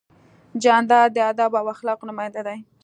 [0.63, 2.59] جانداد د ادب او اخلاقو نماینده دی.